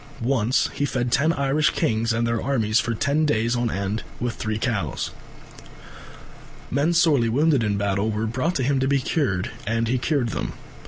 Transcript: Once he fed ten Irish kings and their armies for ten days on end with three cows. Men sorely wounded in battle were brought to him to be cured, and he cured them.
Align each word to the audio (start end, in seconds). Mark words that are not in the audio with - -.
Once 0.23 0.67
he 0.73 0.83
fed 0.83 1.11
ten 1.11 1.31
Irish 1.31 1.69
kings 1.69 2.11
and 2.11 2.25
their 2.25 2.41
armies 2.41 2.79
for 2.79 2.95
ten 2.95 3.23
days 3.23 3.55
on 3.55 3.69
end 3.69 4.01
with 4.19 4.33
three 4.33 4.57
cows. 4.57 5.11
Men 6.71 6.91
sorely 6.91 7.29
wounded 7.29 7.63
in 7.63 7.77
battle 7.77 8.09
were 8.09 8.25
brought 8.25 8.55
to 8.55 8.63
him 8.63 8.79
to 8.79 8.87
be 8.87 8.97
cured, 8.99 9.51
and 9.67 9.87
he 9.87 9.99
cured 9.99 10.29
them. 10.29 10.53